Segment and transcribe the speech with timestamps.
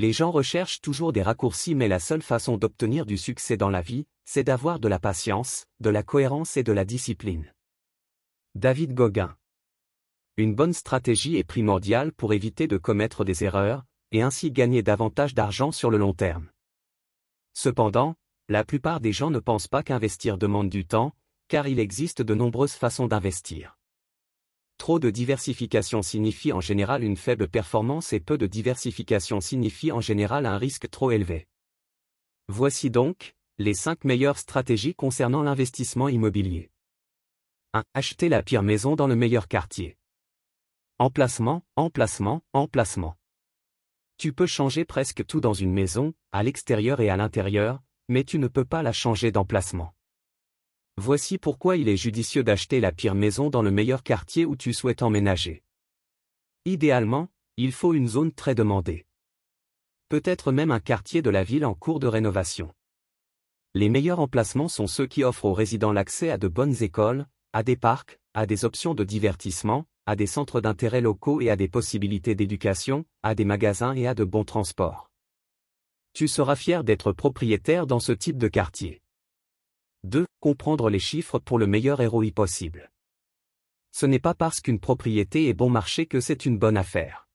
[0.00, 3.82] Les gens recherchent toujours des raccourcis mais la seule façon d'obtenir du succès dans la
[3.82, 7.52] vie, c'est d'avoir de la patience, de la cohérence et de la discipline.
[8.54, 9.36] David Gauguin
[10.38, 15.34] Une bonne stratégie est primordiale pour éviter de commettre des erreurs, et ainsi gagner davantage
[15.34, 16.48] d'argent sur le long terme.
[17.52, 18.14] Cependant,
[18.48, 21.14] la plupart des gens ne pensent pas qu'investir demande du temps,
[21.48, 23.76] car il existe de nombreuses façons d'investir.
[24.80, 30.00] Trop de diversification signifie en général une faible performance et peu de diversification signifie en
[30.00, 31.48] général un risque trop élevé.
[32.48, 36.70] Voici donc, les 5 meilleures stratégies concernant l'investissement immobilier.
[37.74, 37.84] 1.
[37.92, 39.98] Acheter la pire maison dans le meilleur quartier.
[40.98, 43.18] Emplacement, emplacement, emplacement.
[44.16, 48.38] Tu peux changer presque tout dans une maison, à l'extérieur et à l'intérieur, mais tu
[48.38, 49.92] ne peux pas la changer d'emplacement.
[51.02, 54.74] Voici pourquoi il est judicieux d'acheter la pire maison dans le meilleur quartier où tu
[54.74, 55.62] souhaites emménager.
[56.66, 59.06] Idéalement, il faut une zone très demandée.
[60.10, 62.74] Peut-être même un quartier de la ville en cours de rénovation.
[63.72, 67.62] Les meilleurs emplacements sont ceux qui offrent aux résidents l'accès à de bonnes écoles, à
[67.62, 71.68] des parcs, à des options de divertissement, à des centres d'intérêt locaux et à des
[71.68, 75.10] possibilités d'éducation, à des magasins et à de bons transports.
[76.12, 79.00] Tu seras fier d'être propriétaire dans ce type de quartier.
[80.04, 80.26] 2.
[80.40, 82.90] Comprendre les chiffres pour le meilleur ROI possible.
[83.92, 87.28] Ce n'est pas parce qu'une propriété est bon marché que c'est une bonne affaire.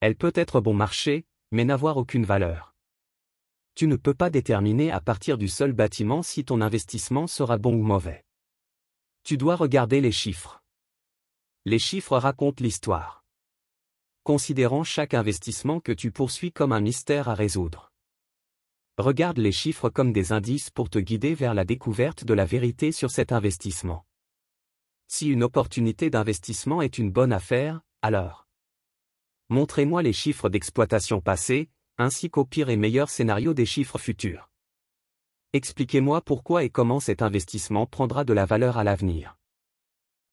[0.00, 2.74] Elle peut être bon marché, mais n'avoir aucune valeur.
[3.74, 7.74] Tu ne peux pas déterminer à partir du seul bâtiment si ton investissement sera bon
[7.74, 8.26] ou mauvais.
[9.24, 10.62] Tu dois regarder les chiffres.
[11.64, 13.24] Les chiffres racontent l'histoire.
[14.24, 17.91] Considérons chaque investissement que tu poursuis comme un mystère à résoudre.
[18.98, 22.92] Regarde les chiffres comme des indices pour te guider vers la découverte de la vérité
[22.92, 24.04] sur cet investissement.
[25.08, 28.46] Si une opportunité d'investissement est une bonne affaire, alors
[29.48, 34.50] montrez-moi les chiffres d'exploitation passés, ainsi qu'au pire et meilleur scénario des chiffres futurs.
[35.54, 39.38] Expliquez-moi pourquoi et comment cet investissement prendra de la valeur à l'avenir.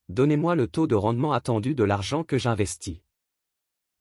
[0.10, 3.00] Donnez-moi le taux de rendement attendu de l'argent que j'investis.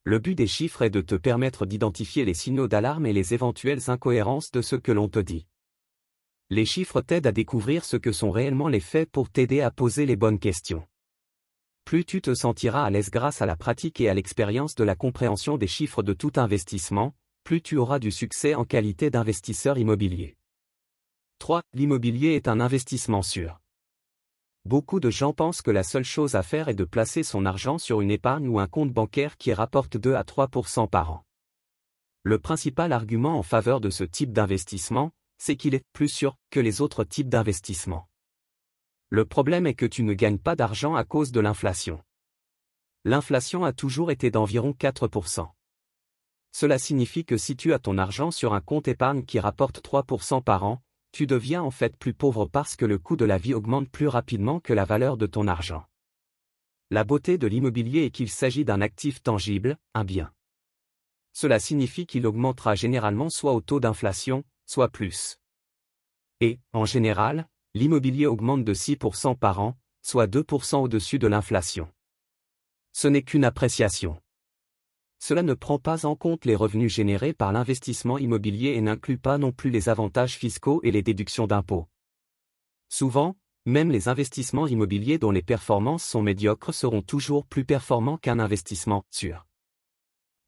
[0.08, 3.90] Le but des chiffres est de te permettre d'identifier les signaux d'alarme et les éventuelles
[3.90, 5.46] incohérences de ce que l'on te dit.
[6.48, 10.06] Les chiffres t'aident à découvrir ce que sont réellement les faits pour t'aider à poser
[10.06, 10.88] les bonnes questions.
[11.84, 14.94] Plus tu te sentiras à l'aise grâce à la pratique et à l'expérience de la
[14.94, 17.14] compréhension des chiffres de tout investissement,
[17.44, 20.38] plus tu auras du succès en qualité d'investisseur immobilier.
[21.38, 21.60] 3.
[21.74, 23.60] L'immobilier est un investissement sûr.
[24.68, 27.78] Beaucoup de gens pensent que la seule chose à faire est de placer son argent
[27.78, 31.24] sur une épargne ou un compte bancaire qui rapporte 2 à 3% par an.
[32.22, 36.60] Le principal argument en faveur de ce type d'investissement, c'est qu'il est plus sûr que
[36.60, 38.10] les autres types d'investissement.
[39.08, 42.02] Le problème est que tu ne gagnes pas d'argent à cause de l'inflation.
[43.06, 45.48] L'inflation a toujours été d'environ 4%.
[46.52, 50.42] Cela signifie que si tu as ton argent sur un compte épargne qui rapporte 3%
[50.42, 50.82] par an,
[51.12, 54.08] tu deviens en fait plus pauvre parce que le coût de la vie augmente plus
[54.08, 55.84] rapidement que la valeur de ton argent.
[56.90, 60.32] La beauté de l'immobilier est qu'il s'agit d'un actif tangible, un bien.
[61.32, 65.38] Cela signifie qu'il augmentera généralement soit au taux d'inflation, soit plus.
[66.40, 71.92] Et, en général, l'immobilier augmente de 6% par an, soit 2% au-dessus de l'inflation.
[72.92, 74.20] Ce n'est qu'une appréciation.
[75.18, 79.36] Cela ne prend pas en compte les revenus générés par l'investissement immobilier et n'inclut pas
[79.36, 81.88] non plus les avantages fiscaux et les déductions d'impôts.
[82.88, 83.36] Souvent,
[83.66, 89.04] même les investissements immobiliers dont les performances sont médiocres seront toujours plus performants qu'un investissement
[89.10, 89.46] sûr.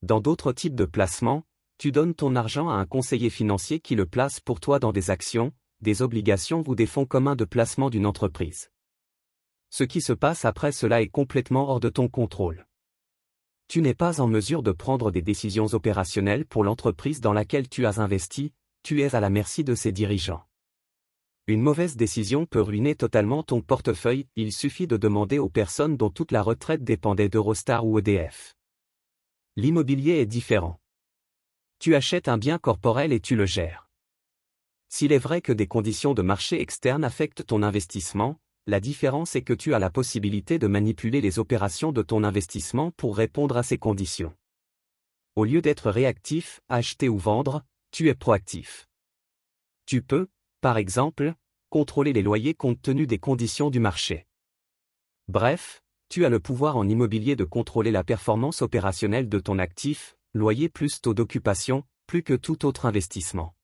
[0.02, 1.44] Dans d'autres types de placements,
[1.76, 5.10] tu donnes ton argent à un conseiller financier qui le place pour toi dans des
[5.10, 5.52] actions,
[5.82, 8.70] des obligations ou des fonds communs de placement d'une entreprise.
[9.68, 12.66] Ce qui se passe après cela est complètement hors de ton contrôle
[13.70, 17.86] tu n'es pas en mesure de prendre des décisions opérationnelles pour l'entreprise dans laquelle tu
[17.86, 20.44] as investi, tu es à la merci de ses dirigeants.
[21.46, 26.10] Une mauvaise décision peut ruiner totalement ton portefeuille, il suffit de demander aux personnes dont
[26.10, 28.56] toute la retraite dépendait d'Eurostar ou EDF.
[29.54, 30.80] L'immobilier est différent.
[31.78, 33.88] Tu achètes un bien corporel et tu le gères.
[34.88, 38.40] S'il est vrai que des conditions de marché externes affectent ton investissement,
[38.70, 42.92] la différence est que tu as la possibilité de manipuler les opérations de ton investissement
[42.92, 44.32] pour répondre à ces conditions.
[45.34, 48.86] Au lieu d'être réactif, acheter ou vendre, tu es proactif.
[49.86, 50.28] Tu peux,
[50.60, 51.34] par exemple,
[51.68, 54.28] contrôler les loyers compte tenu des conditions du marché.
[55.26, 60.16] Bref, tu as le pouvoir en immobilier de contrôler la performance opérationnelle de ton actif,
[60.32, 63.56] loyer plus taux d'occupation, plus que tout autre investissement.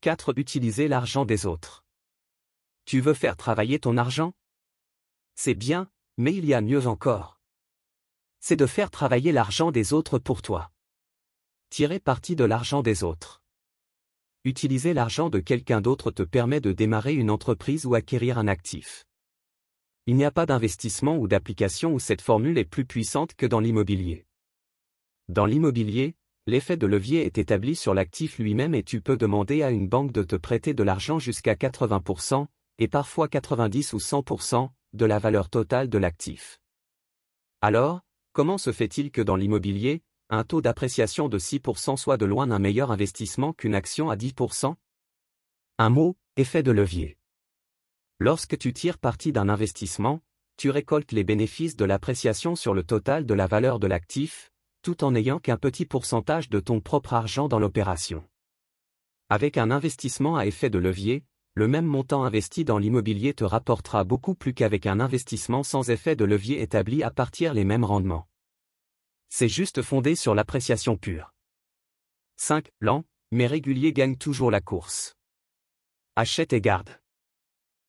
[0.00, 0.38] 4.
[0.38, 1.85] Utiliser l'argent des autres.
[2.86, 4.32] Tu veux faire travailler ton argent?
[5.34, 7.40] C'est bien, mais il y a mieux encore.
[8.38, 10.70] C'est de faire travailler l'argent des autres pour toi.
[11.68, 13.42] Tirer parti de l'argent des autres.
[14.44, 19.04] Utiliser l'argent de quelqu'un d'autre te permet de démarrer une entreprise ou acquérir un actif.
[20.06, 23.58] Il n'y a pas d'investissement ou d'application où cette formule est plus puissante que dans
[23.58, 24.28] l'immobilier.
[25.28, 26.14] Dans l'immobilier,
[26.46, 30.12] l'effet de levier est établi sur l'actif lui-même et tu peux demander à une banque
[30.12, 32.46] de te prêter de l'argent jusqu'à 80%,
[32.78, 36.60] et parfois 90 ou 100%, de la valeur totale de l'actif.
[37.60, 38.00] Alors,
[38.32, 42.58] comment se fait-il que dans l'immobilier, un taux d'appréciation de 6% soit de loin un
[42.58, 44.74] meilleur investissement qu'une action à 10%
[45.78, 47.16] Un mot, effet de levier.
[48.18, 50.22] Lorsque tu tires parti d'un investissement,
[50.56, 54.50] tu récoltes les bénéfices de l'appréciation sur le total de la valeur de l'actif,
[54.82, 58.24] tout en n'ayant qu'un petit pourcentage de ton propre argent dans l'opération.
[59.28, 61.24] Avec un investissement à effet de levier,
[61.56, 66.14] le même montant investi dans l'immobilier te rapportera beaucoup plus qu'avec un investissement sans effet
[66.14, 68.28] de levier établi à partir les mêmes rendements.
[69.28, 71.34] C'est juste fondé sur l'appréciation pure.
[72.36, 72.70] 5.
[72.80, 75.16] Lent, mais régulier gagne toujours la course.
[76.14, 77.00] Achète et garde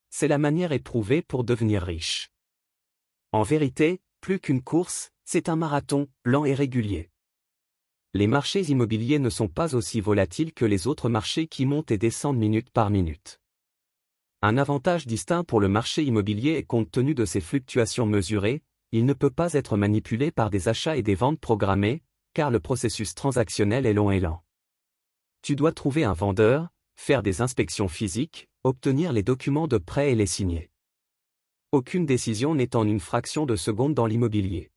[0.09, 2.31] c'est la manière éprouvée pour devenir riche.
[3.31, 7.11] En vérité, plus qu'une course, c'est un marathon, lent et régulier.
[8.15, 11.99] Les marchés immobiliers ne sont pas aussi volatiles que les autres marchés qui montent et
[11.99, 13.39] descendent minute par minute.
[14.41, 18.61] Un avantage distinct pour le marché immobilier est compte tenu de ses fluctuations mesurées,
[18.91, 22.03] il ne peut pas être manipulé par des achats et des ventes programmées,
[22.33, 24.43] car le processus transactionnel est long et lent.
[25.41, 30.15] Tu dois trouver un vendeur, faire des inspections physiques, obtenir les documents de prêt et
[30.15, 30.69] les signer.
[31.71, 34.71] Aucune décision n'est en une fraction de seconde dans l'immobilier.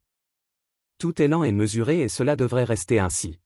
[0.97, 3.39] Tout est lent et mesuré et cela devrait rester ainsi.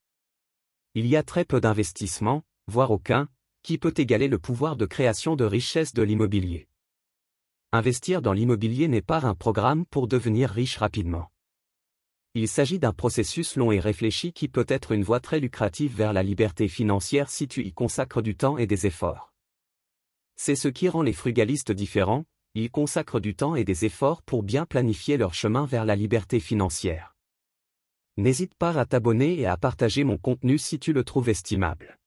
[0.94, 3.28] Il y a très peu d'investissement, voire aucun,
[3.64, 6.68] qui peut égaler le pouvoir de création de richesse de l'immobilier?
[7.72, 11.32] Investir dans l'immobilier n'est pas un programme pour devenir riche rapidement.
[12.34, 16.12] Il s'agit d'un processus long et réfléchi qui peut être une voie très lucrative vers
[16.12, 19.32] la liberté financière si tu y consacres du temps et des efforts.
[20.36, 24.42] C'est ce qui rend les frugalistes différents, ils consacrent du temps et des efforts pour
[24.42, 27.16] bien planifier leur chemin vers la liberté financière.
[28.18, 31.98] N'hésite pas à t'abonner et à partager mon contenu si tu le trouves estimable.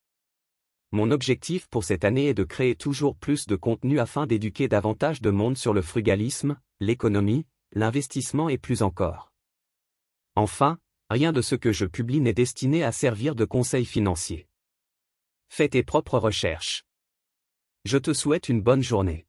[0.92, 5.22] Mon objectif pour cette année est de créer toujours plus de contenu afin d'éduquer davantage
[5.22, 9.34] de monde sur le frugalisme, l'économie, l'investissement et plus encore.
[10.36, 10.78] Enfin,
[11.10, 14.48] rien de ce que je publie n'est destiné à servir de conseil financier.
[15.50, 16.86] Fais tes propres recherches.
[17.84, 19.27] Je te souhaite une bonne journée.